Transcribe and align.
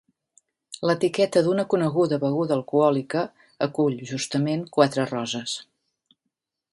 L'etiqueta 0.89 1.43
d'una 1.47 1.65
coneguda 1.73 2.19
beguda 2.23 2.55
alcohòlica 2.61 3.23
acull, 3.69 4.01
justament, 4.13 4.67
quatre 4.79 5.09
roses. 5.15 5.55